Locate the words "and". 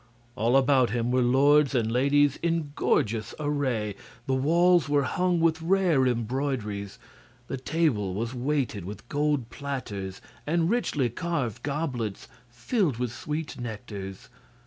1.75-1.91, 10.47-10.71